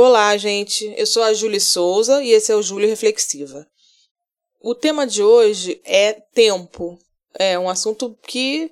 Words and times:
Olá, 0.00 0.36
gente. 0.36 0.94
Eu 0.96 1.08
sou 1.08 1.24
a 1.24 1.34
Julie 1.34 1.58
Souza 1.58 2.22
e 2.22 2.30
esse 2.30 2.52
é 2.52 2.54
o 2.54 2.62
Júlia 2.62 2.86
Reflexiva. 2.86 3.66
O 4.60 4.72
tema 4.72 5.04
de 5.04 5.24
hoje 5.24 5.80
é 5.84 6.12
tempo. 6.12 6.96
É 7.34 7.58
um 7.58 7.68
assunto 7.68 8.16
que 8.22 8.70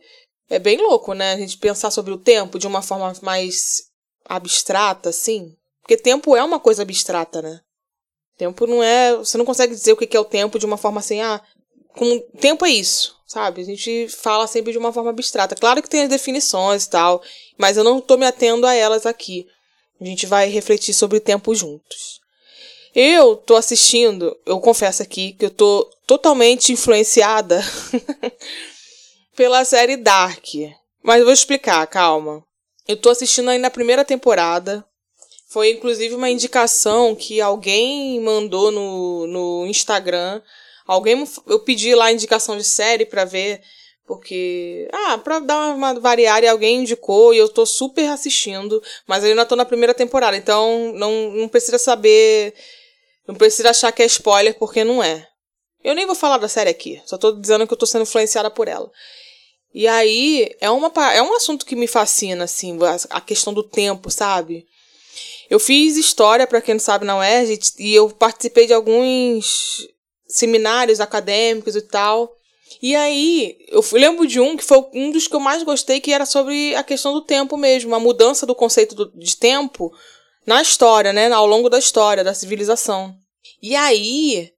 é 0.48 0.60
bem 0.60 0.78
louco, 0.78 1.14
né? 1.14 1.32
A 1.32 1.36
gente 1.36 1.58
pensar 1.58 1.90
sobre 1.90 2.12
o 2.12 2.16
tempo 2.16 2.60
de 2.60 2.68
uma 2.68 2.80
forma 2.80 3.12
mais 3.22 3.88
abstrata, 4.24 5.08
assim. 5.08 5.52
Porque 5.82 5.96
tempo 5.96 6.36
é 6.36 6.44
uma 6.44 6.60
coisa 6.60 6.82
abstrata, 6.82 7.42
né? 7.42 7.60
Tempo 8.38 8.64
não 8.64 8.80
é. 8.80 9.16
Você 9.16 9.36
não 9.36 9.44
consegue 9.44 9.74
dizer 9.74 9.94
o 9.94 9.96
que 9.96 10.16
é 10.16 10.20
o 10.20 10.24
tempo 10.24 10.60
de 10.60 10.66
uma 10.66 10.76
forma 10.76 11.00
assim, 11.00 11.20
ah, 11.22 11.42
com 11.96 12.20
tempo 12.38 12.64
é 12.64 12.70
isso, 12.70 13.16
sabe? 13.26 13.62
A 13.62 13.64
gente 13.64 14.08
fala 14.10 14.46
sempre 14.46 14.70
de 14.70 14.78
uma 14.78 14.92
forma 14.92 15.10
abstrata. 15.10 15.56
Claro 15.56 15.82
que 15.82 15.90
tem 15.90 16.04
as 16.04 16.08
definições 16.08 16.84
e 16.84 16.90
tal, 16.90 17.20
mas 17.58 17.76
eu 17.76 17.82
não 17.82 18.00
tô 18.00 18.16
me 18.16 18.26
atendo 18.26 18.64
a 18.64 18.74
elas 18.74 19.04
aqui. 19.06 19.48
A 20.00 20.04
gente 20.04 20.26
vai 20.26 20.48
refletir 20.48 20.92
sobre 20.92 21.18
o 21.18 21.20
tempo 21.20 21.54
juntos. 21.54 22.20
Eu 22.94 23.36
tô 23.36 23.56
assistindo, 23.56 24.36
eu 24.46 24.58
confesso 24.58 25.02
aqui 25.02 25.32
que 25.34 25.44
eu 25.44 25.50
tô 25.50 25.90
totalmente 26.06 26.72
influenciada 26.72 27.62
pela 29.36 29.64
série 29.64 29.96
Dark. 29.96 30.46
Mas 31.02 31.18
eu 31.18 31.24
vou 31.24 31.34
explicar, 31.34 31.86
calma. 31.86 32.42
Eu 32.88 32.96
tô 32.96 33.10
assistindo 33.10 33.50
ainda 33.50 33.66
a 33.66 33.70
primeira 33.70 34.04
temporada. 34.04 34.84
Foi 35.48 35.70
inclusive 35.70 36.14
uma 36.14 36.30
indicação 36.30 37.14
que 37.14 37.40
alguém 37.40 38.20
mandou 38.20 38.70
no, 38.70 39.26
no 39.26 39.66
Instagram. 39.66 40.40
Alguém 40.86 41.24
eu 41.46 41.60
pedi 41.60 41.94
lá 41.94 42.12
indicação 42.12 42.56
de 42.56 42.64
série 42.64 43.04
para 43.04 43.24
ver 43.24 43.60
porque, 44.06 44.88
ah, 44.92 45.18
pra 45.18 45.40
dar 45.40 45.74
uma 45.74 45.98
variada, 45.98 46.50
alguém 46.50 46.80
indicou 46.80 47.34
e 47.34 47.38
eu 47.38 47.48
tô 47.48 47.66
super 47.66 48.08
assistindo, 48.08 48.82
mas 49.06 49.24
eu 49.24 49.30
ainda 49.30 49.44
tô 49.44 49.56
na 49.56 49.64
primeira 49.64 49.92
temporada, 49.92 50.36
então 50.36 50.92
não, 50.94 51.30
não 51.32 51.48
precisa 51.48 51.78
saber, 51.78 52.54
não 53.26 53.34
precisa 53.34 53.70
achar 53.70 53.90
que 53.90 54.02
é 54.02 54.06
spoiler, 54.06 54.54
porque 54.58 54.84
não 54.84 55.02
é. 55.02 55.26
Eu 55.82 55.94
nem 55.94 56.06
vou 56.06 56.14
falar 56.14 56.38
da 56.38 56.48
série 56.48 56.70
aqui, 56.70 57.02
só 57.04 57.18
tô 57.18 57.32
dizendo 57.32 57.66
que 57.66 57.72
eu 57.72 57.78
tô 57.78 57.86
sendo 57.86 58.02
influenciada 58.02 58.50
por 58.50 58.68
ela. 58.68 58.90
E 59.74 59.88
aí, 59.88 60.54
é, 60.60 60.70
uma, 60.70 60.90
é 61.12 61.20
um 61.20 61.34
assunto 61.34 61.66
que 61.66 61.76
me 61.76 61.86
fascina, 61.88 62.44
assim, 62.44 62.78
a 63.10 63.20
questão 63.20 63.52
do 63.52 63.62
tempo, 63.62 64.10
sabe? 64.10 64.66
Eu 65.50 65.58
fiz 65.58 65.96
história, 65.96 66.46
para 66.46 66.60
quem 66.60 66.74
não 66.74 66.80
sabe, 66.80 67.04
na 67.04 67.18
UERJ, 67.18 67.74
e 67.78 67.94
eu 67.94 68.08
participei 68.10 68.66
de 68.66 68.72
alguns 68.72 69.86
seminários 70.26 71.00
acadêmicos 71.00 71.76
e 71.76 71.82
tal. 71.82 72.35
E 72.82 72.94
aí, 72.94 73.56
eu 73.68 73.84
lembro 73.92 74.26
de 74.26 74.40
um 74.40 74.56
que 74.56 74.64
foi 74.64 74.84
um 74.92 75.10
dos 75.10 75.26
que 75.26 75.34
eu 75.34 75.40
mais 75.40 75.62
gostei, 75.62 76.00
que 76.00 76.12
era 76.12 76.26
sobre 76.26 76.74
a 76.74 76.82
questão 76.82 77.12
do 77.12 77.22
tempo 77.22 77.56
mesmo, 77.56 77.94
a 77.94 78.00
mudança 78.00 78.44
do 78.44 78.54
conceito 78.54 78.94
do, 78.94 79.10
de 79.14 79.36
tempo 79.36 79.92
na 80.46 80.60
história, 80.60 81.12
né? 81.12 81.30
Ao 81.32 81.46
longo 81.46 81.68
da 81.68 81.78
história, 81.78 82.22
da 82.22 82.34
civilização. 82.34 83.14
E 83.62 83.74
aí, 83.74 84.50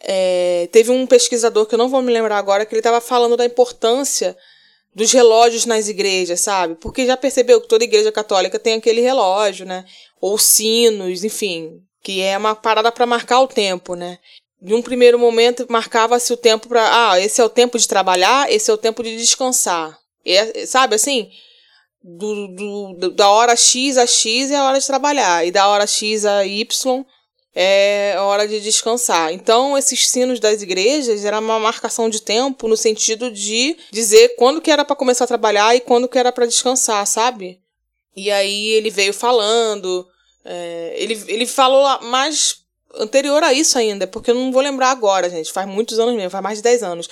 é, 0.00 0.68
teve 0.72 0.90
um 0.90 1.06
pesquisador 1.06 1.66
que 1.66 1.74
eu 1.74 1.78
não 1.78 1.88
vou 1.88 2.02
me 2.02 2.12
lembrar 2.12 2.38
agora, 2.38 2.64
que 2.64 2.74
ele 2.74 2.80
estava 2.80 3.00
falando 3.00 3.36
da 3.36 3.44
importância 3.44 4.36
dos 4.94 5.12
relógios 5.12 5.66
nas 5.66 5.88
igrejas, 5.88 6.40
sabe? 6.40 6.74
Porque 6.74 7.06
já 7.06 7.16
percebeu 7.16 7.60
que 7.60 7.68
toda 7.68 7.84
igreja 7.84 8.10
católica 8.10 8.58
tem 8.58 8.74
aquele 8.74 9.00
relógio, 9.00 9.64
né? 9.64 9.84
Ou 10.20 10.36
sinos, 10.36 11.22
enfim, 11.22 11.80
que 12.02 12.20
é 12.20 12.36
uma 12.36 12.54
parada 12.54 12.90
para 12.90 13.06
marcar 13.06 13.40
o 13.40 13.48
tempo, 13.48 13.94
né? 13.94 14.18
De 14.60 14.74
um 14.74 14.82
primeiro 14.82 15.18
momento 15.18 15.66
marcava-se 15.68 16.32
o 16.32 16.36
tempo 16.36 16.68
para, 16.68 17.12
ah, 17.12 17.20
esse 17.20 17.40
é 17.40 17.44
o 17.44 17.48
tempo 17.48 17.78
de 17.78 17.88
trabalhar, 17.88 18.50
esse 18.50 18.70
é 18.70 18.74
o 18.74 18.78
tempo 18.78 19.02
de 19.02 19.16
descansar. 19.16 19.98
É, 20.24 20.66
sabe 20.66 20.94
assim? 20.94 21.30
Do, 22.02 22.48
do, 22.94 23.10
da 23.10 23.28
hora 23.30 23.56
X 23.56 23.96
a 23.96 24.06
X 24.06 24.50
é 24.50 24.56
a 24.56 24.64
hora 24.64 24.78
de 24.78 24.86
trabalhar, 24.86 25.46
e 25.46 25.50
da 25.50 25.66
hora 25.68 25.86
X 25.86 26.24
a 26.24 26.44
Y 26.44 27.04
é 27.54 28.14
a 28.16 28.22
hora 28.22 28.46
de 28.46 28.60
descansar. 28.60 29.32
Então, 29.32 29.76
esses 29.76 30.08
sinos 30.08 30.38
das 30.38 30.62
igrejas 30.62 31.24
era 31.24 31.40
uma 31.40 31.58
marcação 31.58 32.08
de 32.08 32.22
tempo 32.22 32.68
no 32.68 32.76
sentido 32.76 33.30
de 33.30 33.76
dizer 33.90 34.36
quando 34.36 34.60
que 34.60 34.70
era 34.70 34.84
para 34.84 34.96
começar 34.96 35.24
a 35.24 35.28
trabalhar 35.28 35.74
e 35.74 35.80
quando 35.80 36.08
que 36.08 36.18
era 36.18 36.30
para 36.30 36.46
descansar, 36.46 37.06
sabe? 37.06 37.60
E 38.14 38.30
aí 38.30 38.68
ele 38.68 38.90
veio 38.90 39.12
falando, 39.12 40.06
é, 40.44 40.94
ele, 40.96 41.22
ele 41.26 41.46
falou 41.46 42.02
mais 42.02 42.60
anterior 42.96 43.42
a 43.42 43.52
isso 43.52 43.78
ainda, 43.78 44.06
porque 44.06 44.30
eu 44.30 44.34
não 44.34 44.52
vou 44.52 44.62
lembrar 44.62 44.90
agora, 44.90 45.30
gente. 45.30 45.52
Faz 45.52 45.68
muitos 45.68 45.98
anos 45.98 46.14
mesmo, 46.14 46.30
faz 46.30 46.42
mais 46.42 46.58
de 46.58 46.62
10 46.64 46.82
anos. 46.82 47.08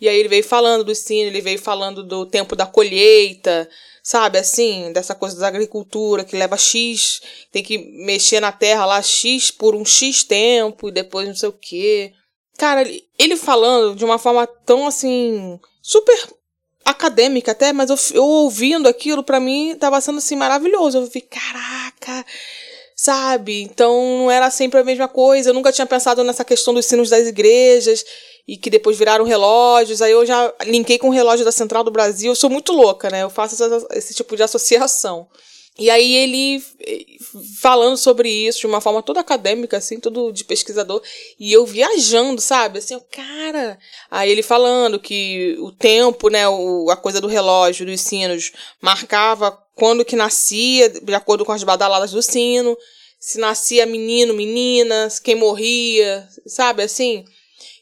E 0.00 0.08
aí 0.08 0.18
ele 0.18 0.28
veio 0.28 0.42
falando 0.44 0.82
do 0.82 0.94
sino, 0.94 1.28
ele 1.28 1.40
veio 1.40 1.58
falando 1.58 2.02
do 2.02 2.24
tempo 2.24 2.56
da 2.56 2.64
colheita, 2.64 3.68
sabe, 4.02 4.38
assim, 4.38 4.92
dessa 4.92 5.14
coisa 5.14 5.38
da 5.38 5.46
agricultura 5.46 6.24
que 6.24 6.36
leva 6.36 6.56
X, 6.56 7.20
tem 7.52 7.62
que 7.62 7.78
mexer 7.78 8.40
na 8.40 8.50
terra 8.50 8.86
lá 8.86 9.02
X 9.02 9.50
por 9.50 9.74
um 9.74 9.84
X 9.84 10.24
tempo 10.24 10.88
e 10.88 10.92
depois 10.92 11.28
não 11.28 11.34
sei 11.34 11.50
o 11.50 11.52
quê. 11.52 12.12
Cara, 12.56 12.82
ele 13.18 13.36
falando 13.36 13.94
de 13.94 14.04
uma 14.04 14.18
forma 14.18 14.46
tão 14.46 14.86
assim, 14.86 15.60
super 15.82 16.16
acadêmica 16.84 17.52
até, 17.52 17.72
mas 17.72 17.90
eu, 17.90 17.96
eu 18.14 18.24
ouvindo 18.24 18.88
aquilo, 18.88 19.22
para 19.22 19.38
mim, 19.38 19.76
tava 19.78 20.00
sendo 20.00 20.18
assim 20.18 20.36
maravilhoso. 20.36 20.98
Eu 20.98 21.06
vi, 21.06 21.20
caraca, 21.20 22.24
sabe? 23.00 23.62
Então 23.62 24.18
não 24.18 24.30
era 24.30 24.50
sempre 24.50 24.78
a 24.78 24.84
mesma 24.84 25.08
coisa. 25.08 25.48
Eu 25.48 25.54
nunca 25.54 25.72
tinha 25.72 25.86
pensado 25.86 26.22
nessa 26.22 26.44
questão 26.44 26.74
dos 26.74 26.84
sinos 26.84 27.08
das 27.08 27.26
igrejas 27.26 28.04
e 28.46 28.58
que 28.58 28.68
depois 28.68 28.98
viraram 28.98 29.24
relógios. 29.24 30.02
Aí 30.02 30.12
eu 30.12 30.26
já 30.26 30.52
linkei 30.66 30.98
com 30.98 31.08
o 31.08 31.12
relógio 31.12 31.42
da 31.42 31.50
Central 31.50 31.82
do 31.82 31.90
Brasil. 31.90 32.30
Eu 32.30 32.36
sou 32.36 32.50
muito 32.50 32.74
louca, 32.74 33.08
né? 33.08 33.22
Eu 33.22 33.30
faço 33.30 33.56
esse 33.92 34.12
tipo 34.12 34.36
de 34.36 34.42
associação. 34.42 35.26
E 35.80 35.88
aí 35.88 36.14
ele 36.14 36.62
falando 37.58 37.96
sobre 37.96 38.28
isso 38.28 38.60
de 38.60 38.66
uma 38.66 38.82
forma 38.82 39.02
toda 39.02 39.20
acadêmica, 39.20 39.78
assim, 39.78 39.98
tudo 39.98 40.30
de 40.30 40.44
pesquisador, 40.44 41.02
e 41.38 41.50
eu 41.50 41.64
viajando, 41.64 42.38
sabe? 42.38 42.80
Assim, 42.80 43.00
cara. 43.10 43.78
Aí 44.10 44.30
ele 44.30 44.42
falando 44.42 45.00
que 45.00 45.56
o 45.58 45.72
tempo, 45.72 46.28
né, 46.28 46.46
o, 46.46 46.90
a 46.90 46.96
coisa 46.98 47.18
do 47.18 47.26
relógio, 47.26 47.86
dos 47.86 48.02
sinos, 48.02 48.52
marcava 48.78 49.58
quando 49.74 50.04
que 50.04 50.16
nascia, 50.16 50.90
de 50.90 51.14
acordo 51.14 51.46
com 51.46 51.52
as 51.52 51.64
badaladas 51.64 52.10
do 52.10 52.20
sino, 52.20 52.76
se 53.18 53.38
nascia 53.38 53.86
menino, 53.86 54.34
meninas, 54.34 55.18
quem 55.18 55.34
morria, 55.34 56.28
sabe 56.46 56.82
assim? 56.82 57.24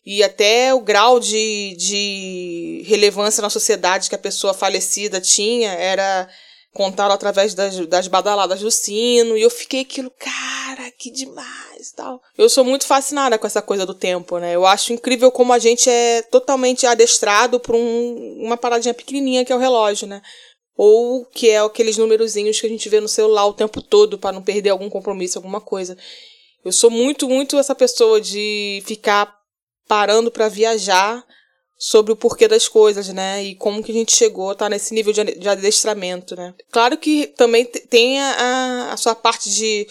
E 0.07 0.23
até 0.23 0.73
o 0.73 0.81
grau 0.81 1.19
de, 1.19 1.75
de 1.77 2.85
relevância 2.87 3.43
na 3.43 3.51
sociedade 3.51 4.09
que 4.09 4.15
a 4.15 4.19
pessoa 4.19 4.55
falecida 4.55 5.21
tinha 5.21 5.73
era 5.73 6.29
contado 6.73 7.13
através 7.13 7.55
das, 7.55 7.77
das 7.87 8.09
badaladas 8.09 8.61
do 8.61 8.71
sino. 8.71 9.37
E 9.37 9.43
eu 9.43 9.51
fiquei 9.51 9.81
aquilo, 9.81 10.11
cara, 10.19 10.91
que 10.99 11.11
demais 11.11 11.93
tal. 11.97 12.21
Eu 12.37 12.49
sou 12.49 12.65
muito 12.65 12.87
fascinada 12.87 13.39
com 13.39 13.47
essa 13.47 13.63
coisa 13.63 13.85
do 13.85 13.95
tempo, 13.95 14.39
né? 14.39 14.55
Eu 14.55 14.67
acho 14.67 14.93
incrível 14.93 15.31
como 15.31 15.53
a 15.53 15.59
gente 15.59 15.89
é 15.89 16.23
totalmente 16.23 16.87
adestrado 16.87 17.59
por 17.59 17.75
um, 17.75 18.43
uma 18.45 18.57
paradinha 18.57 18.95
pequenininha 18.95 19.45
que 19.45 19.53
é 19.53 19.57
o 19.57 19.61
relógio, 19.61 20.07
né? 20.07 20.23
ou 20.79 21.25
que 21.25 21.51
é 21.51 21.59
aqueles 21.59 21.99
numerozinhos 21.99 22.61
que 22.61 22.67
a 22.67 22.71
gente 22.71 22.89
vê 22.89 23.01
no 23.01 23.09
celular 23.09 23.47
o 23.47 23.53
tempo 23.53 23.83
todo 23.83 24.17
para 24.17 24.31
não 24.31 24.41
perder 24.41 24.71
algum 24.71 24.89
compromisso, 24.89 25.37
alguma 25.37 25.61
coisa. 25.61 25.99
Eu 26.65 26.71
sou 26.71 26.89
muito, 26.89 27.29
muito 27.29 27.59
essa 27.59 27.75
pessoa 27.75 28.21
de 28.21 28.81
ficar 28.87 29.37
parando 29.89 30.31
para 30.31 30.49
viajar 30.49 31.25
sobre 31.79 32.13
o 32.13 32.17
porquê 32.17 32.49
das 32.49 32.67
coisas, 32.67 33.09
né? 33.09 33.43
E 33.45 33.55
como 33.55 33.83
que 33.83 33.93
a 33.93 33.95
gente 33.95 34.15
chegou 34.15 34.51
a 34.51 34.53
estar 34.53 34.67
tá 34.67 34.71
nesse 34.71 34.93
nível 34.93 35.13
de, 35.13 35.25
de 35.25 35.49
adestramento, 35.49 36.35
né? 36.35 36.55
Claro 36.71 36.99
que 36.99 37.29
também 37.29 37.65
tem 37.65 38.21
a, 38.21 38.91
a 38.93 38.97
sua 38.97 39.15
parte 39.15 39.51
de 39.51 39.87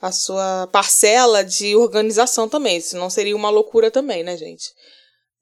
a 0.00 0.10
sua 0.10 0.66
parcela 0.72 1.44
de 1.44 1.76
organização 1.76 2.48
também, 2.48 2.80
senão 2.80 3.08
seria 3.08 3.36
uma 3.36 3.50
loucura 3.50 3.90
também, 3.90 4.22
né, 4.24 4.36
gente? 4.36 4.72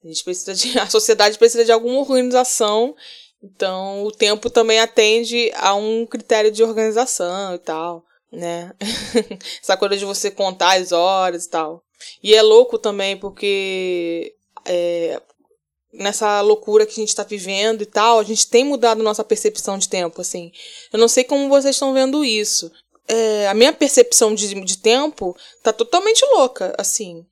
A 0.03 0.07
gente 0.07 0.23
precisa 0.23 0.53
de 0.53 0.77
a 0.79 0.89
sociedade 0.89 1.37
precisa 1.37 1.63
de 1.65 1.71
alguma 1.71 1.99
organização 1.99 2.95
então, 3.43 4.03
o 4.03 4.11
tempo 4.11 4.49
também 4.49 4.79
atende 4.79 5.51
a 5.55 5.73
um 5.73 6.05
critério 6.05 6.51
de 6.51 6.63
organização 6.63 7.55
e 7.55 7.57
tal, 7.57 8.05
né? 8.31 8.71
Essa 9.61 9.75
coisa 9.75 9.97
de 9.97 10.05
você 10.05 10.29
contar 10.29 10.79
as 10.79 10.91
horas 10.91 11.45
e 11.45 11.49
tal. 11.49 11.83
E 12.21 12.35
é 12.35 12.41
louco 12.41 12.77
também 12.77 13.17
porque 13.17 14.35
é, 14.65 15.19
nessa 15.93 16.41
loucura 16.41 16.85
que 16.85 16.93
a 16.93 16.95
gente 16.95 17.09
está 17.09 17.23
vivendo 17.23 17.81
e 17.81 17.85
tal, 17.85 18.19
a 18.19 18.23
gente 18.23 18.47
tem 18.47 18.63
mudado 18.63 19.03
nossa 19.03 19.23
percepção 19.23 19.77
de 19.77 19.89
tempo, 19.89 20.21
assim. 20.21 20.51
Eu 20.91 20.99
não 20.99 21.07
sei 21.07 21.23
como 21.23 21.49
vocês 21.49 21.75
estão 21.75 21.93
vendo 21.93 22.23
isso. 22.23 22.71
É, 23.07 23.47
a 23.47 23.53
minha 23.53 23.73
percepção 23.73 24.33
de, 24.33 24.53
de 24.63 24.77
tempo 24.77 25.35
tá 25.61 25.73
totalmente 25.73 26.25
louca, 26.33 26.73
assim. 26.77 27.25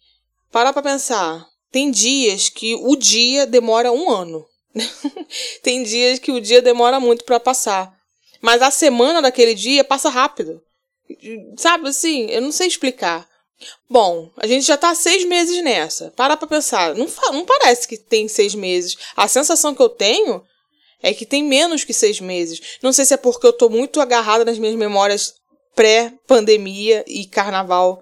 Para 0.52 0.74
pra 0.74 0.82
pensar. 0.82 1.48
Tem 1.72 1.92
dias 1.92 2.50
que 2.50 2.76
o 2.76 2.96
dia 2.96 3.46
demora 3.46 3.92
um 3.92 4.10
ano. 4.10 4.46
Tem 5.62 5.84
dias 5.84 6.20
que 6.20 6.32
o 6.32 6.42
dia 6.42 6.62
demora 6.62 7.00
muito 7.00 7.24
para 7.24 7.40
passar. 7.40 7.96
Mas 8.42 8.62
a 8.62 8.72
semana 8.72 9.22
daquele 9.22 9.54
dia 9.54 9.84
passa 9.84 10.10
rápido. 10.10 10.62
Sabe 11.58 11.90
assim? 11.90 12.28
Eu 12.30 12.42
não 12.42 12.52
sei 12.52 12.68
explicar. 12.68 13.29
Bom, 13.90 14.32
a 14.38 14.48
gente 14.48 14.66
já 14.66 14.78
tá 14.78 14.94
seis 14.96 15.26
meses 15.26 15.62
nessa. 15.64 16.14
Para 16.16 16.38
pra 16.38 16.48
pensar. 16.48 16.96
Não, 16.96 17.08
não 17.32 17.46
parece 17.46 17.88
que 17.88 17.98
tem 17.98 18.28
seis 18.28 18.56
meses. 18.56 18.98
A 19.16 19.28
sensação 19.28 19.76
que 19.76 19.82
eu 19.82 19.90
tenho 19.90 20.44
é 21.02 21.14
que 21.14 21.26
tem 21.26 21.44
menos 21.44 21.84
que 21.84 21.94
seis 21.94 22.20
meses. 22.20 22.78
Não 22.82 22.94
sei 22.94 23.06
se 23.06 23.14
é 23.14 23.18
porque 23.18 23.46
eu 23.46 23.54
tô 23.54 23.70
muito 23.70 24.00
agarrada 24.02 24.46
nas 24.46 24.60
minhas 24.60 24.76
memórias 24.76 25.36
pré-pandemia 25.76 27.06
e 27.08 27.26
carnaval, 27.26 28.02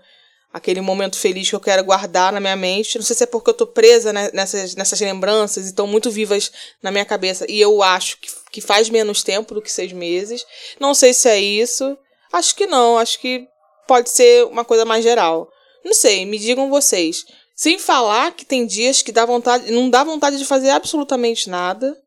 aquele 0.52 0.82
momento 0.82 1.16
feliz 1.18 1.48
que 1.50 1.56
eu 1.56 1.60
quero 1.60 1.84
guardar 1.84 2.34
na 2.34 2.40
minha 2.40 2.56
mente. 2.56 2.98
Não 2.98 3.06
sei 3.06 3.16
se 3.16 3.24
é 3.24 3.28
porque 3.28 3.50
eu 3.50 3.54
tô 3.54 3.68
presa 3.68 4.12
nessas, 4.12 4.76
nessas 4.76 5.00
lembranças 5.00 5.66
e 5.66 5.70
estão 5.70 5.86
muito 5.86 6.10
vivas 6.10 6.52
na 6.82 6.92
minha 6.92 7.06
cabeça. 7.06 7.46
E 7.50 7.62
eu 7.62 7.84
acho 7.84 8.20
que, 8.20 8.30
que 8.52 8.62
faz 8.62 8.90
menos 8.90 9.24
tempo 9.24 9.54
do 9.54 9.62
que 9.62 9.72
seis 9.72 9.92
meses. 9.92 10.46
Não 10.80 10.94
sei 10.94 11.14
se 11.14 11.30
é 11.30 11.40
isso. 11.40 11.98
Acho 12.32 12.56
que 12.56 12.66
não. 12.66 12.98
Acho 12.98 13.20
que 13.20 13.48
pode 13.88 14.10
ser 14.10 14.46
uma 14.46 14.66
coisa 14.66 14.86
mais 14.86 15.04
geral. 15.04 15.50
Não 15.84 15.94
sei, 15.94 16.26
me 16.26 16.38
digam 16.38 16.70
vocês. 16.70 17.26
Sem 17.56 17.80
falar 17.80 18.34
que 18.34 18.46
tem 18.46 18.66
dias 18.66 19.02
que 19.02 19.12
dá 19.12 19.26
vontade, 19.26 19.72
não 19.72 19.90
dá 19.90 20.04
vontade 20.04 20.38
de 20.38 20.46
fazer 20.46 20.70
absolutamente 20.70 21.50
nada. 21.50 21.98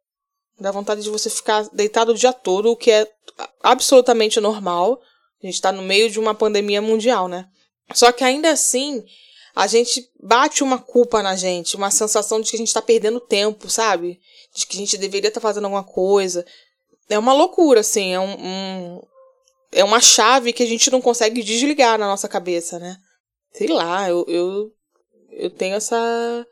Dá 0.58 0.70
vontade 0.70 1.02
de 1.02 1.10
você 1.10 1.30
ficar 1.30 1.66
deitado 1.72 2.12
o 2.12 2.14
dia 2.14 2.32
todo, 2.32 2.70
o 2.70 2.76
que 2.76 2.90
é 2.90 3.10
absolutamente 3.62 4.38
normal. 4.38 5.00
A 5.42 5.46
gente 5.46 5.54
está 5.54 5.72
no 5.72 5.82
meio 5.82 6.10
de 6.10 6.20
uma 6.20 6.34
pandemia 6.34 6.82
mundial, 6.82 7.26
né? 7.26 7.48
Só 7.94 8.12
que 8.12 8.22
ainda 8.22 8.50
assim, 8.50 9.02
a 9.56 9.66
gente 9.66 10.08
bate 10.22 10.62
uma 10.62 10.78
culpa 10.78 11.22
na 11.22 11.34
gente, 11.34 11.76
uma 11.76 11.90
sensação 11.90 12.40
de 12.40 12.50
que 12.50 12.56
a 12.56 12.58
gente 12.58 12.68
está 12.68 12.82
perdendo 12.82 13.18
tempo, 13.18 13.68
sabe? 13.68 14.20
De 14.54 14.66
que 14.66 14.76
a 14.76 14.80
gente 14.80 14.98
deveria 14.98 15.28
estar 15.28 15.40
tá 15.40 15.48
fazendo 15.48 15.64
alguma 15.64 15.82
coisa. 15.82 16.44
É 17.08 17.18
uma 17.18 17.32
loucura, 17.32 17.80
assim. 17.80 18.12
É, 18.12 18.20
um, 18.20 18.32
um, 18.32 19.02
é 19.72 19.84
uma 19.84 20.00
chave 20.00 20.52
que 20.52 20.62
a 20.62 20.66
gente 20.66 20.90
não 20.90 21.00
consegue 21.00 21.42
desligar 21.42 21.98
na 21.98 22.06
nossa 22.06 22.28
cabeça, 22.28 22.78
né? 22.78 22.96
Sei 23.52 23.68
lá, 23.68 24.08
eu, 24.08 24.24
eu 24.28 24.70
eu 25.32 25.50
tenho 25.50 25.74
essa. 25.74 26.46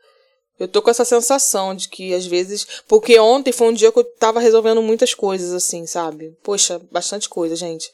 Eu 0.59 0.67
tô 0.67 0.81
com 0.81 0.89
essa 0.89 1.05
sensação 1.05 1.75
de 1.75 1.87
que 1.87 2.13
às 2.13 2.25
vezes. 2.25 2.65
Porque 2.87 3.17
ontem 3.19 3.51
foi 3.51 3.67
um 3.67 3.73
dia 3.73 3.91
que 3.91 3.99
eu 3.99 4.03
tava 4.03 4.39
resolvendo 4.39 4.81
muitas 4.81 5.13
coisas, 5.13 5.53
assim, 5.53 5.85
sabe? 5.85 6.31
Poxa, 6.43 6.81
bastante 6.91 7.29
coisa, 7.29 7.55
gente. 7.55 7.89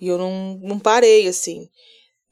E 0.00 0.08
eu 0.08 0.18
não, 0.18 0.58
não 0.62 0.78
parei, 0.78 1.26
assim. 1.26 1.68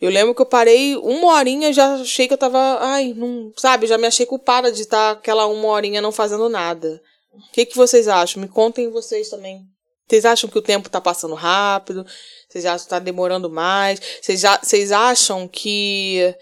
Eu 0.01 0.11
lembro 0.11 0.35
que 0.35 0.43
eu 0.43 0.47
parei 0.47 0.97
uma 0.97 1.35
horinha 1.35 1.73
já 1.73 1.95
achei 1.95 2.27
que 2.27 2.35
eu 2.35 2.39
tava. 2.39 2.59
Ai, 2.81 3.15
não. 3.15 3.53
Sabe? 3.57 3.87
Já 3.87 3.99
me 3.99 4.07
achei 4.07 4.27
culpada 4.27 4.71
de 4.71 4.83
estar 4.83 5.15
tá 5.15 5.19
aquela 5.19 5.47
uma 5.47 5.69
horinha 5.69 6.01
não 6.01 6.13
fazendo 6.13 6.49
nada. 6.49 7.01
O 7.33 7.53
que, 7.53 7.65
que 7.65 7.77
vocês 7.77 8.09
acham? 8.09 8.43
Me 8.43 8.49
contem 8.49 8.91
vocês 8.91 9.29
também. 9.31 9.65
Vocês 10.13 10.27
acham 10.27 10.51
que 10.51 10.59
o 10.59 10.63
tempo 10.63 10.91
tá 10.91 11.01
passando 11.01 11.35
rápido? 11.35 12.05
Vocês 12.47 12.67
acham 12.67 12.85
que 12.85 12.91
tá 12.91 12.99
demorando 12.99 13.49
mais? 13.49 13.99
Vocês, 14.21 14.43
vocês 14.63 14.93
acham 14.93 15.49
que 15.49 16.37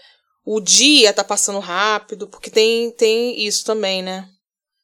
o 0.45 0.59
dia 0.59 1.13
tá 1.13 1.23
passando 1.23 1.59
rápido, 1.59 2.27
porque 2.27 2.49
tem, 2.49 2.91
tem 2.91 3.39
isso 3.39 3.63
também, 3.63 4.03
né? 4.03 4.27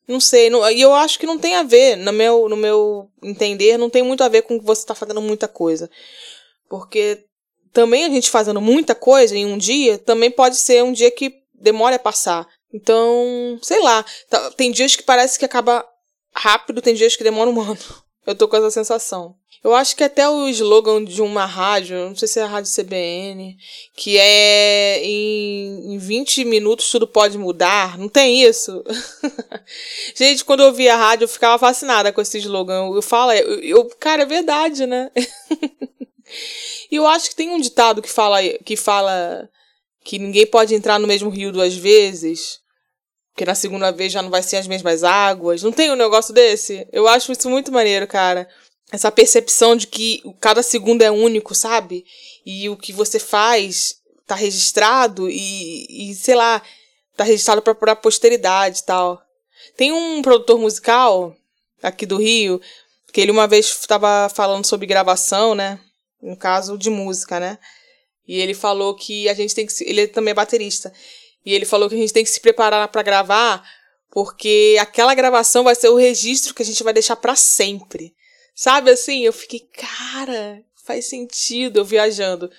Não 0.07 0.21
sei, 0.21 0.49
não, 0.49 0.71
e 0.71 0.79
eu 0.79 0.93
acho 0.93 1.19
que 1.19 1.25
não 1.25 1.37
tem 1.37 1.55
a 1.55 1.63
ver, 1.63 1.97
no 1.97 2.13
meu, 2.13 2.47
no 2.47 2.55
meu 2.55 3.09
entender, 3.21 3.77
não 3.77 3.89
tem 3.89 4.01
muito 4.01 4.23
a 4.23 4.29
ver 4.29 4.43
com 4.43 4.57
que 4.57 4.65
você 4.65 4.85
tá 4.85 4.95
fazendo 4.95 5.21
muita 5.21 5.49
coisa. 5.49 5.91
Porque 6.69 7.25
também 7.73 8.05
a 8.05 8.09
gente 8.09 8.29
fazendo 8.29 8.61
muita 8.61 8.95
coisa 8.95 9.35
em 9.35 9.45
um 9.45 9.57
dia, 9.57 9.97
também 9.97 10.31
pode 10.31 10.55
ser 10.55 10.81
um 10.81 10.93
dia 10.93 11.11
que 11.11 11.33
demore 11.53 11.95
a 11.95 11.99
passar. 11.99 12.47
Então, 12.73 13.59
sei 13.61 13.81
lá, 13.81 14.05
tá, 14.29 14.49
tem 14.51 14.71
dias 14.71 14.95
que 14.95 15.03
parece 15.03 15.37
que 15.37 15.43
acaba 15.43 15.85
rápido, 16.33 16.81
tem 16.81 16.93
dias 16.93 17.17
que 17.17 17.23
demora 17.25 17.49
um 17.49 17.59
ano. 17.59 18.06
Eu 18.27 18.35
tô 18.35 18.45
com 18.45 18.57
essa 18.57 18.69
sensação. 18.69 19.37
Eu 19.63 19.73
acho 19.73 19.95
que 19.95 20.03
até 20.03 20.27
o 20.27 20.49
slogan 20.49 21.03
de 21.03 21.21
uma 21.21 21.45
rádio, 21.45 22.09
não 22.09 22.15
sei 22.15 22.27
se 22.27 22.41
é 22.41 22.43
a 22.43 22.47
rádio 22.47 22.69
CBN, 22.69 23.57
que 23.95 24.17
é 24.17 25.01
em, 25.01 25.93
em 25.93 25.97
20 25.97 26.43
minutos 26.43 26.91
tudo 26.91 27.07
pode 27.07 27.37
mudar. 27.37 27.97
Não 27.97 28.09
tem 28.09 28.43
isso? 28.43 28.83
Gente, 30.13 30.43
quando 30.43 30.61
eu 30.61 30.73
via 30.73 30.93
a 30.93 30.97
rádio, 30.97 31.23
eu 31.23 31.29
ficava 31.29 31.57
fascinada 31.57 32.11
com 32.11 32.19
esse 32.19 32.37
slogan. 32.37 32.91
Eu 32.93 33.01
falo, 33.01 33.31
eu, 33.31 33.59
eu 33.61 33.85
cara, 33.97 34.23
é 34.23 34.25
verdade, 34.25 34.85
né? 34.85 35.09
e 36.91 36.97
eu 36.97 37.07
acho 37.07 37.29
que 37.29 37.35
tem 37.35 37.49
um 37.49 37.61
ditado 37.61 38.01
que 38.01 38.09
fala, 38.09 38.43
que 38.65 38.75
fala 38.75 39.49
que 40.03 40.19
ninguém 40.19 40.45
pode 40.45 40.75
entrar 40.75 40.99
no 40.99 41.07
mesmo 41.07 41.29
rio 41.29 41.51
duas 41.51 41.73
vezes. 41.73 42.59
Porque 43.37 43.45
na 43.45 43.53
segunda 43.53 43.91
vez 43.91 44.11
já 44.11 44.23
não 44.23 44.31
vai 44.31 44.41
ser 44.41 44.55
as 44.55 44.65
mesmas 44.65 45.03
águas. 45.03 45.61
Não 45.61 45.71
tem 45.71 45.91
um 45.91 45.95
negócio 45.95 46.33
desse? 46.33 46.87
Eu 46.91 47.07
acho 47.07 47.31
isso 47.31 47.47
muito 47.47 47.71
maneiro, 47.71 48.07
cara. 48.07 48.49
Essa 48.91 49.11
percepção 49.11 49.75
de 49.75 49.85
que 49.85 50.23
cada 50.41 50.63
segundo 50.63 51.03
é 51.03 51.11
único, 51.11 51.53
sabe? 51.53 52.03
E 52.43 52.67
o 52.67 52.75
que 52.75 52.91
você 52.91 53.19
faz 53.19 53.97
tá 54.25 54.33
registrado 54.33 55.29
e, 55.29 56.09
e 56.09 56.15
sei 56.15 56.33
lá, 56.33 56.63
tá 57.15 57.23
registrado 57.23 57.61
pra, 57.61 57.75
pra 57.75 57.95
posteridade 57.95 58.79
e 58.79 58.85
tal. 58.85 59.21
Tem 59.75 59.91
um 59.91 60.23
produtor 60.23 60.57
musical 60.57 61.35
aqui 61.83 62.07
do 62.07 62.17
Rio 62.17 62.59
que 63.13 63.21
ele 63.21 63.29
uma 63.29 63.45
vez 63.45 63.67
estava 63.67 64.29
falando 64.29 64.65
sobre 64.65 64.87
gravação, 64.87 65.53
né? 65.53 65.79
No 66.19 66.35
caso 66.35 66.75
de 66.75 66.89
música, 66.89 67.39
né? 67.39 67.59
E 68.27 68.39
ele 68.39 68.55
falou 68.55 68.95
que 68.95 69.29
a 69.29 69.35
gente 69.35 69.53
tem 69.53 69.67
que. 69.67 69.73
Ele 69.83 70.07
também 70.07 70.31
é 70.31 70.33
baterista. 70.33 70.91
E 71.47 71.53
ele 71.53 71.63
falou 71.63 71.87
que 71.87 71.95
a 71.95 71.97
gente 71.97 72.11
tem 72.11 72.25
que 72.25 72.29
se 72.29 72.41
preparar 72.41 72.85
para 72.89 73.01
gravar, 73.01 73.63
porque 74.11 74.75
aquela 74.81 75.15
gravação 75.15 75.63
vai 75.63 75.75
ser 75.75 75.87
o 75.87 75.95
registro 75.95 76.53
que 76.53 76.61
a 76.61 76.65
gente 76.65 76.83
vai 76.83 76.91
deixar 76.91 77.15
para 77.15 77.37
sempre. 77.37 78.13
Sabe 78.53 78.91
assim? 78.91 79.21
Eu 79.21 79.31
fiquei, 79.31 79.61
cara, 79.61 80.61
faz 80.83 81.05
sentido 81.05 81.77
eu 81.79 81.85
viajando. 81.85 82.51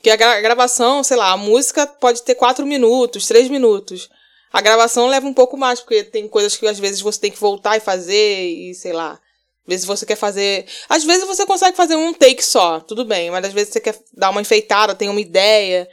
Que 0.00 0.08
a 0.08 0.14
gra 0.14 0.40
gravação, 0.40 1.02
sei 1.02 1.16
lá, 1.16 1.32
a 1.32 1.36
música 1.36 1.84
pode 1.84 2.22
ter 2.22 2.36
quatro 2.36 2.64
minutos, 2.64 3.26
três 3.26 3.48
minutos. 3.48 4.08
A 4.52 4.60
gravação 4.60 5.08
leva 5.08 5.26
um 5.26 5.34
pouco 5.34 5.56
mais, 5.56 5.80
porque 5.80 6.04
tem 6.04 6.28
coisas 6.28 6.56
que 6.56 6.64
às 6.68 6.78
vezes 6.78 7.00
você 7.00 7.18
tem 7.18 7.32
que 7.32 7.40
voltar 7.40 7.76
e 7.76 7.80
fazer, 7.80 8.46
e 8.46 8.72
sei 8.72 8.92
lá. 8.92 9.14
Às 9.14 9.66
vezes 9.66 9.84
você 9.84 10.06
quer 10.06 10.14
fazer. 10.14 10.64
Às 10.88 11.02
vezes 11.02 11.26
você 11.26 11.44
consegue 11.44 11.76
fazer 11.76 11.96
um 11.96 12.14
take 12.14 12.44
só, 12.44 12.78
tudo 12.78 13.04
bem, 13.04 13.32
mas 13.32 13.46
às 13.46 13.52
vezes 13.52 13.72
você 13.72 13.80
quer 13.80 13.98
dar 14.12 14.30
uma 14.30 14.40
enfeitada, 14.40 14.94
tem 14.94 15.08
uma 15.08 15.20
ideia, 15.20 15.88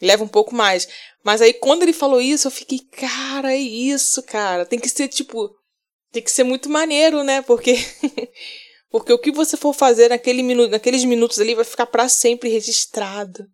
leva 0.00 0.24
um 0.24 0.28
pouco 0.28 0.54
mais. 0.54 0.88
Mas 1.28 1.42
aí 1.42 1.52
quando 1.52 1.82
ele 1.82 1.92
falou 1.92 2.22
isso, 2.22 2.48
eu 2.48 2.50
fiquei, 2.50 2.78
cara, 2.78 3.52
é 3.52 3.58
isso, 3.58 4.22
cara. 4.22 4.64
Tem 4.64 4.78
que 4.78 4.88
ser 4.88 5.08
tipo. 5.08 5.50
Tem 6.10 6.22
que 6.22 6.30
ser 6.30 6.42
muito 6.42 6.70
maneiro, 6.70 7.22
né? 7.22 7.42
Porque. 7.42 7.76
Porque 8.90 9.12
o 9.12 9.18
que 9.18 9.30
você 9.30 9.54
for 9.54 9.74
fazer 9.74 10.08
naquele 10.08 10.42
minuto, 10.42 10.70
naqueles 10.70 11.04
minutos 11.04 11.38
ali 11.38 11.54
vai 11.54 11.66
ficar 11.66 11.84
para 11.84 12.08
sempre 12.08 12.48
registrado. 12.48 13.44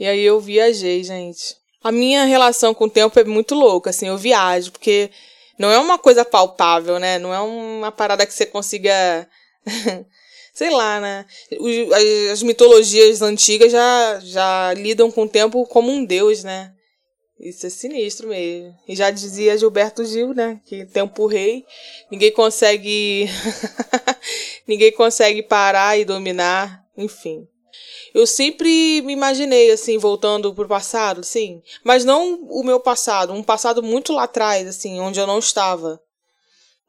E 0.00 0.04
aí 0.04 0.20
eu 0.20 0.40
viajei, 0.40 1.04
gente. 1.04 1.54
A 1.80 1.92
minha 1.92 2.24
relação 2.24 2.74
com 2.74 2.86
o 2.86 2.90
tempo 2.90 3.16
é 3.16 3.22
muito 3.22 3.54
louca, 3.54 3.90
assim, 3.90 4.08
eu 4.08 4.18
viajo, 4.18 4.72
porque 4.72 5.08
não 5.56 5.70
é 5.70 5.78
uma 5.78 6.00
coisa 6.00 6.24
palpável, 6.24 6.98
né? 6.98 7.20
Não 7.20 7.32
é 7.32 7.38
uma 7.38 7.92
parada 7.92 8.26
que 8.26 8.34
você 8.34 8.46
consiga. 8.46 9.28
Sei 10.52 10.70
lá, 10.70 10.98
né? 11.00 11.24
As 12.32 12.42
mitologias 12.42 13.22
antigas 13.22 13.70
já, 13.70 14.18
já 14.24 14.74
lidam 14.74 15.08
com 15.08 15.22
o 15.22 15.28
tempo 15.28 15.64
como 15.66 15.92
um 15.92 16.04
deus, 16.04 16.42
né? 16.42 16.74
Isso 17.42 17.66
é 17.66 17.70
sinistro 17.70 18.28
mesmo. 18.28 18.72
E 18.86 18.94
já 18.94 19.10
dizia 19.10 19.58
Gilberto 19.58 20.04
Gil, 20.04 20.32
né? 20.32 20.60
Que 20.64 20.86
tempo 20.86 21.26
rei, 21.26 21.66
ninguém 22.08 22.30
consegue. 22.30 23.26
ninguém 24.64 24.92
consegue 24.92 25.42
parar 25.42 25.98
e 25.98 26.04
dominar, 26.04 26.86
enfim. 26.96 27.48
Eu 28.14 28.28
sempre 28.28 29.02
me 29.02 29.12
imaginei, 29.12 29.72
assim, 29.72 29.98
voltando 29.98 30.54
pro 30.54 30.68
passado, 30.68 31.24
sim. 31.24 31.60
Mas 31.82 32.04
não 32.04 32.34
o 32.44 32.62
meu 32.62 32.78
passado, 32.78 33.32
um 33.32 33.42
passado 33.42 33.82
muito 33.82 34.12
lá 34.12 34.24
atrás, 34.24 34.68
assim, 34.68 35.00
onde 35.00 35.18
eu 35.18 35.26
não 35.26 35.40
estava. 35.40 36.00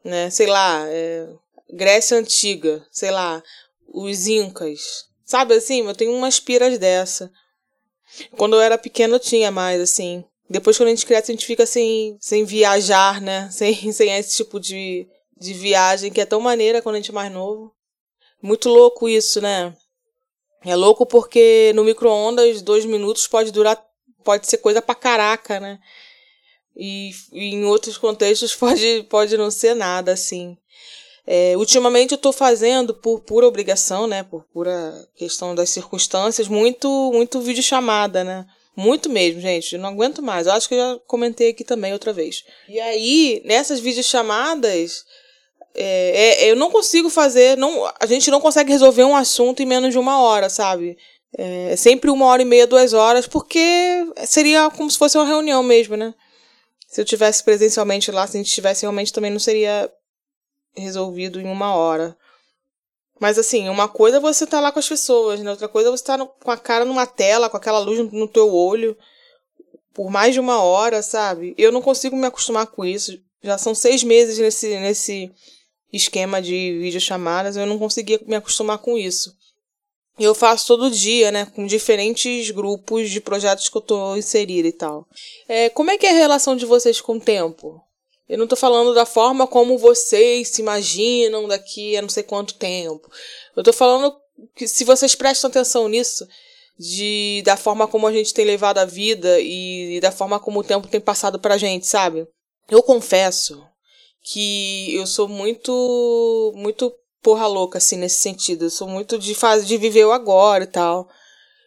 Né? 0.04 0.30
Sei 0.30 0.46
lá, 0.46 0.84
é... 0.86 1.26
Grécia 1.72 2.16
Antiga, 2.16 2.86
sei 2.92 3.10
lá, 3.10 3.42
os 3.88 4.28
Incas. 4.28 5.06
Sabe 5.24 5.54
assim? 5.54 5.84
Eu 5.84 5.96
tenho 5.96 6.12
umas 6.12 6.38
piras 6.38 6.78
dessa. 6.78 7.32
Quando 8.36 8.54
eu 8.54 8.60
era 8.60 8.78
pequena 8.78 9.16
eu 9.16 9.20
tinha 9.20 9.50
mais, 9.50 9.80
assim. 9.80 10.24
Depois, 10.54 10.76
quando 10.76 10.86
a 10.86 10.90
gente 10.90 11.04
cresce, 11.04 11.32
a 11.32 11.34
gente 11.34 11.46
fica 11.46 11.66
sem, 11.66 12.16
sem 12.20 12.44
viajar, 12.44 13.20
né? 13.20 13.48
Sem, 13.50 13.90
sem 13.90 14.16
esse 14.16 14.36
tipo 14.36 14.60
de, 14.60 15.04
de 15.36 15.52
viagem 15.52 16.12
que 16.12 16.20
é 16.20 16.24
tão 16.24 16.40
maneira 16.40 16.80
quando 16.80 16.94
a 16.94 16.98
gente 16.98 17.10
é 17.10 17.12
mais 17.12 17.32
novo. 17.32 17.74
Muito 18.40 18.68
louco 18.68 19.08
isso, 19.08 19.40
né? 19.40 19.76
É 20.64 20.76
louco 20.76 21.04
porque 21.04 21.72
no 21.74 21.82
micro-ondas, 21.82 22.62
dois 22.62 22.84
minutos 22.84 23.26
pode 23.26 23.50
durar. 23.50 23.84
Pode 24.22 24.46
ser 24.46 24.58
coisa 24.58 24.80
pra 24.80 24.94
caraca, 24.94 25.58
né? 25.58 25.80
E, 26.76 27.10
e 27.32 27.52
em 27.52 27.64
outros 27.64 27.98
contextos 27.98 28.54
pode, 28.56 29.04
pode 29.10 29.36
não 29.36 29.50
ser 29.50 29.74
nada, 29.74 30.12
assim. 30.12 30.56
É, 31.26 31.56
ultimamente 31.56 32.12
eu 32.12 32.16
estou 32.16 32.32
fazendo 32.32 32.94
por 32.94 33.22
pura 33.22 33.44
obrigação, 33.44 34.06
né? 34.06 34.22
Por 34.22 34.44
pura 34.52 34.94
questão 35.16 35.52
das 35.52 35.70
circunstâncias, 35.70 36.46
muito, 36.46 36.88
muito 37.12 37.40
vídeo 37.40 37.62
chamada, 37.62 38.22
né? 38.22 38.46
Muito 38.76 39.08
mesmo, 39.08 39.40
gente. 39.40 39.78
Não 39.78 39.90
aguento 39.90 40.22
mais. 40.22 40.46
Eu 40.46 40.52
acho 40.52 40.68
que 40.68 40.74
eu 40.74 40.78
já 40.78 41.00
comentei 41.06 41.50
aqui 41.50 41.62
também 41.62 41.92
outra 41.92 42.12
vez. 42.12 42.44
E 42.68 42.80
aí, 42.80 43.40
nessas 43.44 43.78
videochamadas, 43.78 45.04
é, 45.74 46.44
é, 46.46 46.50
eu 46.50 46.56
não 46.56 46.70
consigo 46.70 47.08
fazer. 47.08 47.56
Não, 47.56 47.90
a 48.00 48.06
gente 48.06 48.30
não 48.30 48.40
consegue 48.40 48.70
resolver 48.70 49.04
um 49.04 49.16
assunto 49.16 49.62
em 49.62 49.66
menos 49.66 49.92
de 49.92 49.98
uma 49.98 50.20
hora, 50.20 50.48
sabe? 50.48 50.96
É, 51.36 51.72
é 51.72 51.76
sempre 51.76 52.10
uma 52.10 52.26
hora 52.26 52.42
e 52.42 52.44
meia, 52.44 52.66
duas 52.66 52.92
horas, 52.92 53.26
porque 53.26 54.06
seria 54.26 54.70
como 54.70 54.90
se 54.90 54.98
fosse 54.98 55.16
uma 55.18 55.26
reunião 55.26 55.62
mesmo, 55.62 55.96
né? 55.96 56.14
Se 56.88 57.00
eu 57.00 57.04
tivesse 57.04 57.42
presencialmente 57.42 58.10
lá, 58.12 58.26
se 58.26 58.36
a 58.36 58.40
gente 58.40 58.52
tivesse 58.52 58.82
realmente 58.82 59.12
também 59.12 59.30
não 59.30 59.40
seria 59.40 59.90
resolvido 60.76 61.40
em 61.40 61.46
uma 61.46 61.74
hora. 61.74 62.16
Mas 63.24 63.38
assim, 63.38 63.70
uma 63.70 63.88
coisa 63.88 64.18
é 64.18 64.20
você 64.20 64.46
tá 64.46 64.60
lá 64.60 64.70
com 64.70 64.78
as 64.78 64.86
pessoas, 64.86 65.40
né? 65.40 65.50
Outra 65.50 65.66
coisa 65.66 65.88
é 65.88 65.90
você 65.90 66.04
tá 66.04 66.18
no, 66.18 66.26
com 66.26 66.50
a 66.50 66.58
cara 66.58 66.84
numa 66.84 67.06
tela, 67.06 67.48
com 67.48 67.56
aquela 67.56 67.78
luz 67.78 67.98
no, 67.98 68.04
no 68.12 68.28
teu 68.28 68.54
olho, 68.54 68.94
por 69.94 70.10
mais 70.10 70.34
de 70.34 70.40
uma 70.40 70.62
hora, 70.62 71.00
sabe? 71.00 71.54
Eu 71.56 71.72
não 71.72 71.80
consigo 71.80 72.14
me 72.14 72.26
acostumar 72.26 72.66
com 72.66 72.84
isso. 72.84 73.18
Já 73.42 73.56
são 73.56 73.74
seis 73.74 74.04
meses 74.04 74.36
nesse, 74.38 74.78
nesse 74.78 75.32
esquema 75.90 76.42
de 76.42 76.78
videochamadas, 76.78 77.56
eu 77.56 77.64
não 77.64 77.78
conseguia 77.78 78.20
me 78.26 78.36
acostumar 78.36 78.76
com 78.76 78.98
isso. 78.98 79.34
E 80.18 80.24
eu 80.24 80.34
faço 80.34 80.66
todo 80.66 80.90
dia, 80.90 81.30
né, 81.30 81.46
com 81.46 81.64
diferentes 81.64 82.50
grupos 82.50 83.08
de 83.08 83.22
projetos 83.22 83.70
que 83.70 83.76
eu 83.78 83.80
tô 83.80 84.16
inserida 84.16 84.68
e 84.68 84.72
tal. 84.72 85.08
É, 85.48 85.70
como 85.70 85.90
é 85.90 85.96
que 85.96 86.04
é 86.04 86.10
a 86.10 86.12
relação 86.12 86.54
de 86.54 86.66
vocês 86.66 87.00
com 87.00 87.16
o 87.16 87.20
tempo? 87.20 87.80
Eu 88.28 88.38
não 88.38 88.46
tô 88.46 88.56
falando 88.56 88.94
da 88.94 89.04
forma 89.04 89.46
como 89.46 89.76
vocês 89.76 90.48
se 90.48 90.62
imaginam 90.62 91.46
daqui 91.46 91.96
a 91.96 92.02
não 92.02 92.08
sei 92.08 92.22
quanto 92.22 92.54
tempo. 92.54 93.10
Eu 93.54 93.62
tô 93.62 93.72
falando 93.72 94.16
que 94.54 94.66
se 94.66 94.84
vocês 94.84 95.14
prestam 95.14 95.48
atenção 95.48 95.88
nisso, 95.88 96.26
de 96.78 97.42
da 97.44 97.56
forma 97.56 97.86
como 97.86 98.06
a 98.06 98.12
gente 98.12 98.32
tem 98.32 98.44
levado 98.44 98.78
a 98.78 98.84
vida 98.84 99.40
e, 99.40 99.96
e 99.96 100.00
da 100.00 100.10
forma 100.10 100.40
como 100.40 100.60
o 100.60 100.64
tempo 100.64 100.88
tem 100.88 101.00
passado 101.00 101.38
pra 101.38 101.58
gente, 101.58 101.86
sabe? 101.86 102.26
Eu 102.68 102.82
confesso 102.82 103.62
que 104.22 104.94
eu 104.94 105.06
sou 105.06 105.28
muito 105.28 106.52
muito 106.56 106.92
porra 107.22 107.46
louca 107.46 107.78
assim 107.78 107.96
nesse 107.96 108.16
sentido. 108.16 108.64
Eu 108.64 108.70
sou 108.70 108.88
muito 108.88 109.18
de 109.18 109.34
fase 109.34 109.66
de 109.66 109.76
viver 109.76 110.04
o 110.04 110.12
agora 110.12 110.64
e 110.64 110.68
tal. 110.68 111.08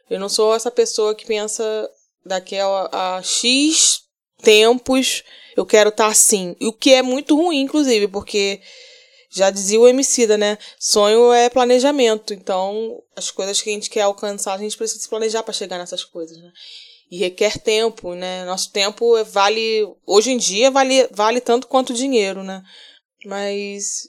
Eu 0.09 0.19
não 0.19 0.29
sou 0.29 0.55
essa 0.55 0.71
pessoa 0.71 1.13
que 1.13 1.25
pensa 1.25 1.89
daqui 2.25 2.57
a, 2.57 2.89
a 2.91 3.23
X 3.23 4.01
tempos 4.41 5.23
eu 5.57 5.65
quero 5.65 5.89
estar 5.89 6.05
tá 6.05 6.11
assim. 6.11 6.55
E 6.59 6.67
o 6.67 6.71
que 6.71 6.93
é 6.93 7.01
muito 7.01 7.35
ruim, 7.35 7.61
inclusive, 7.61 8.07
porque 8.07 8.61
já 9.29 9.49
dizia 9.49 9.79
o 9.79 9.87
Emicida, 9.87 10.37
né? 10.37 10.55
Sonho 10.79 11.33
é 11.33 11.49
planejamento. 11.49 12.31
Então, 12.31 13.01
as 13.15 13.31
coisas 13.31 13.59
que 13.59 13.71
a 13.71 13.73
gente 13.73 13.89
quer 13.89 14.01
alcançar, 14.01 14.53
a 14.53 14.57
gente 14.59 14.77
precisa 14.77 15.01
se 15.01 15.09
planejar 15.09 15.41
para 15.41 15.53
chegar 15.53 15.79
nessas 15.79 16.03
coisas, 16.03 16.37
né? 16.37 16.51
E 17.09 17.17
requer 17.17 17.57
tempo, 17.57 18.13
né? 18.13 18.45
Nosso 18.45 18.71
tempo 18.71 19.23
vale. 19.25 19.87
Hoje 20.05 20.31
em 20.31 20.37
dia 20.37 20.69
vale, 20.69 21.07
vale 21.11 21.41
tanto 21.41 21.67
quanto 21.67 21.93
dinheiro, 21.93 22.43
né? 22.43 22.61
Mas 23.25 24.07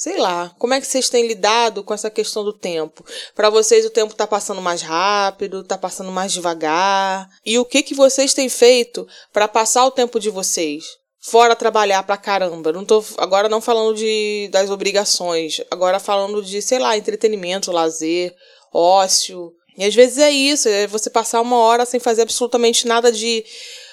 sei 0.00 0.16
lá, 0.16 0.50
como 0.58 0.72
é 0.72 0.80
que 0.80 0.86
vocês 0.86 1.10
têm 1.10 1.26
lidado 1.26 1.84
com 1.84 1.92
essa 1.92 2.08
questão 2.08 2.42
do 2.42 2.54
tempo? 2.54 3.04
Para 3.34 3.50
vocês 3.50 3.84
o 3.84 3.90
tempo 3.90 4.14
tá 4.14 4.26
passando 4.26 4.62
mais 4.62 4.80
rápido, 4.80 5.62
tá 5.62 5.76
passando 5.76 6.10
mais 6.10 6.32
devagar? 6.32 7.28
E 7.44 7.58
o 7.58 7.66
que 7.66 7.82
que 7.82 7.92
vocês 7.94 8.32
têm 8.32 8.48
feito 8.48 9.06
para 9.30 9.46
passar 9.46 9.84
o 9.84 9.90
tempo 9.90 10.18
de 10.18 10.30
vocês? 10.30 10.86
Fora 11.20 11.54
trabalhar 11.54 12.02
pra 12.04 12.16
caramba. 12.16 12.72
Não 12.72 12.82
tô 12.82 13.04
agora 13.18 13.46
não 13.46 13.60
falando 13.60 13.94
de 13.94 14.48
das 14.50 14.70
obrigações, 14.70 15.60
agora 15.70 16.00
falando 16.00 16.42
de, 16.42 16.62
sei 16.62 16.78
lá, 16.78 16.96
entretenimento, 16.96 17.70
lazer, 17.70 18.34
ócio. 18.72 19.52
E 19.76 19.84
às 19.84 19.94
vezes 19.94 20.16
é 20.16 20.30
isso, 20.30 20.66
é 20.66 20.86
você 20.86 21.10
passar 21.10 21.42
uma 21.42 21.58
hora 21.58 21.84
sem 21.84 22.00
fazer 22.00 22.22
absolutamente 22.22 22.86
nada 22.86 23.12
de 23.12 23.44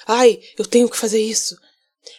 ai, 0.07 0.39
eu 0.57 0.65
tenho 0.65 0.87
que 0.87 0.95
fazer 0.95 1.19
isso. 1.19 1.57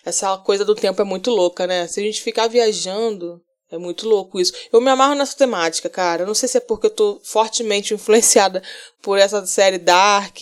Essa 0.04 0.36
coisa 0.36 0.62
do 0.62 0.74
tempo 0.74 1.00
é 1.00 1.06
muito 1.06 1.30
louca, 1.30 1.66
né? 1.66 1.86
Se 1.86 2.00
a 2.00 2.02
gente 2.02 2.20
ficar 2.20 2.48
viajando, 2.48 3.40
é 3.70 3.76
muito 3.76 4.08
louco 4.08 4.40
isso. 4.40 4.52
Eu 4.72 4.80
me 4.80 4.90
amarro 4.90 5.14
nessa 5.14 5.36
temática, 5.36 5.88
cara. 5.90 6.24
Não 6.24 6.34
sei 6.34 6.48
se 6.48 6.56
é 6.56 6.60
porque 6.60 6.86
eu 6.86 6.90
tô 6.90 7.20
fortemente 7.22 7.92
influenciada 7.94 8.62
por 9.02 9.18
essa 9.18 9.44
série 9.46 9.78
Dark, 9.78 10.38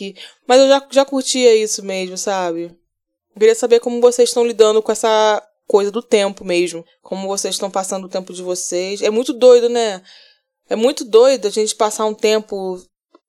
mas 0.47 0.61
eu 0.61 0.69
já, 0.69 0.87
já 0.91 1.05
curtia 1.05 1.55
isso 1.55 1.85
mesmo, 1.85 2.17
sabe? 2.17 2.65
Eu 3.35 3.41
queria 3.41 3.55
saber 3.55 3.81
como 3.81 4.01
vocês 4.01 4.29
estão 4.29 4.47
lidando 4.47 4.81
com 4.81 4.93
essa 4.93 5.43
coisa 5.67 5.91
do 5.91 6.03
tempo 6.03 6.45
mesmo. 6.45 6.85
Como 7.03 7.27
vocês 7.27 7.55
estão 7.55 7.71
passando 7.71 8.05
o 8.05 8.09
tempo 8.09 8.33
de 8.33 8.43
vocês. 8.43 9.03
É 9.03 9.11
muito 9.11 9.33
doido, 9.33 9.69
né? 9.69 10.03
É 10.69 10.77
muito 10.77 11.05
doido 11.05 11.47
a 11.47 11.51
gente 11.51 11.75
passar 11.75 12.07
um 12.07 12.15
tempo 12.15 12.81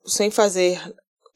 sem 0.06 0.32
fazer 0.32 0.82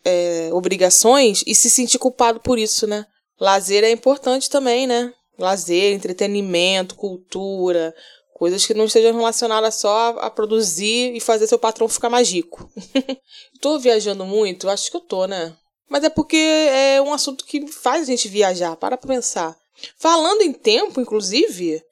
é, 0.06 0.50
obrigações 0.54 1.44
e 1.46 1.54
se 1.54 1.70
sentir 1.70 2.00
culpado 2.00 2.40
por 2.40 2.58
isso, 2.58 2.88
né? 2.88 3.06
Lazer 3.40 3.84
é 3.84 3.92
importante 3.92 4.50
também, 4.50 4.86
né? 4.86 5.14
Lazer, 5.38 5.94
entretenimento, 5.94 6.96
cultura, 6.96 7.94
Coisas 8.42 8.66
que 8.66 8.74
não 8.74 8.86
estejam 8.86 9.14
relacionadas 9.14 9.76
só 9.76 9.96
a, 9.96 10.26
a 10.26 10.30
produzir 10.32 11.16
e 11.16 11.20
fazer 11.20 11.46
seu 11.46 11.60
patrão 11.60 11.88
ficar 11.88 12.10
mais 12.10 12.28
rico. 12.28 12.68
tô 13.62 13.78
viajando 13.78 14.26
muito? 14.26 14.68
Acho 14.68 14.90
que 14.90 14.98
eu 14.98 15.02
tô, 15.02 15.28
né? 15.28 15.56
Mas 15.88 16.04
é 16.04 16.10
porque 16.10 16.38
é 16.38 17.00
um 17.04 17.14
assunto 17.14 17.46
que 17.46 17.68
faz 17.68 18.02
a 18.02 18.06
gente 18.06 18.28
viajar. 18.28 18.76
Para 18.78 18.98
pra 18.98 19.08
pensar. 19.08 19.56
Falando 19.96 20.42
em 20.42 20.52
tempo, 20.52 21.00
inclusive, 21.00 21.84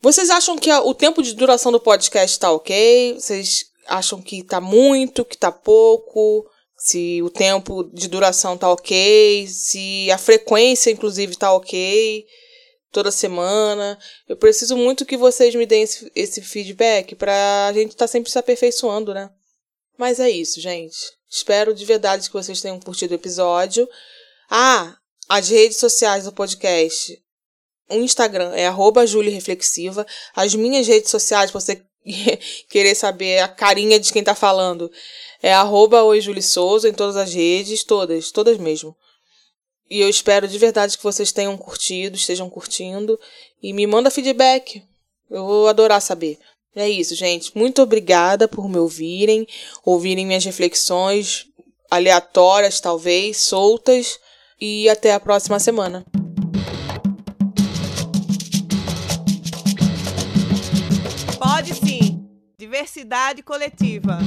vocês 0.00 0.30
acham 0.30 0.56
que 0.56 0.72
o 0.72 0.94
tempo 0.94 1.22
de 1.22 1.34
duração 1.34 1.70
do 1.70 1.78
podcast 1.78 2.38
tá 2.38 2.50
ok? 2.50 3.16
Vocês 3.20 3.66
acham 3.86 4.22
que 4.22 4.42
tá 4.42 4.58
muito, 4.58 5.22
que 5.22 5.36
tá 5.36 5.52
pouco? 5.52 6.46
Se 6.78 7.20
o 7.20 7.28
tempo 7.28 7.84
de 7.92 8.08
duração 8.08 8.56
tá 8.56 8.72
ok? 8.72 9.46
Se 9.48 10.10
a 10.10 10.16
frequência, 10.16 10.90
inclusive, 10.90 11.36
tá 11.36 11.52
ok? 11.52 12.24
Toda 12.92 13.10
semana. 13.10 13.98
Eu 14.28 14.36
preciso 14.36 14.76
muito 14.76 15.06
que 15.06 15.16
vocês 15.16 15.54
me 15.54 15.66
deem 15.66 15.82
esse, 15.82 16.10
esse 16.14 16.42
feedback 16.42 17.14
pra 17.14 17.70
gente 17.72 17.92
estar 17.92 18.06
tá 18.06 18.08
sempre 18.08 18.30
se 18.30 18.38
aperfeiçoando, 18.38 19.14
né? 19.14 19.30
Mas 19.96 20.18
é 20.18 20.30
isso, 20.30 20.60
gente. 20.60 20.96
Espero 21.28 21.74
de 21.74 21.84
verdade 21.84 22.26
que 22.26 22.32
vocês 22.32 22.60
tenham 22.60 22.80
curtido 22.80 23.12
o 23.12 23.14
episódio. 23.14 23.88
Ah, 24.50 24.96
as 25.28 25.48
redes 25.48 25.76
sociais 25.76 26.24
do 26.24 26.32
podcast. 26.32 27.22
O 27.88 27.96
Instagram 27.96 28.52
é 28.54 28.66
arroba 28.66 29.04
Reflexiva. 29.04 30.06
As 30.34 30.54
minhas 30.54 30.86
redes 30.86 31.10
sociais, 31.10 31.50
pra 31.50 31.60
você 31.60 31.82
querer 32.68 32.94
saber 32.94 33.40
a 33.40 33.48
carinha 33.48 34.00
de 34.00 34.12
quem 34.12 34.24
tá 34.24 34.34
falando, 34.34 34.90
é 35.42 35.52
arroba 35.52 36.00
Souza 36.40 36.88
em 36.88 36.94
todas 36.94 37.16
as 37.16 37.32
redes, 37.32 37.84
todas, 37.84 38.30
todas 38.30 38.58
mesmo. 38.58 38.96
E 39.90 40.00
eu 40.00 40.08
espero 40.08 40.46
de 40.46 40.56
verdade 40.56 40.96
que 40.96 41.02
vocês 41.02 41.32
tenham 41.32 41.56
curtido, 41.56 42.16
estejam 42.16 42.48
curtindo. 42.48 43.18
E 43.60 43.72
me 43.72 43.86
manda 43.88 44.10
feedback. 44.10 44.84
Eu 45.28 45.44
vou 45.44 45.68
adorar 45.68 46.00
saber. 46.00 46.38
É 46.76 46.88
isso, 46.88 47.16
gente. 47.16 47.50
Muito 47.58 47.82
obrigada 47.82 48.46
por 48.46 48.68
me 48.68 48.78
ouvirem, 48.78 49.44
ouvirem 49.84 50.24
minhas 50.24 50.44
reflexões 50.44 51.46
aleatórias, 51.90 52.78
talvez, 52.78 53.38
soltas. 53.38 54.20
E 54.60 54.88
até 54.88 55.12
a 55.12 55.18
próxima 55.18 55.58
semana. 55.58 56.04
Pode 61.38 61.74
sim. 61.74 62.24
Diversidade 62.56 63.42
coletiva. 63.42 64.18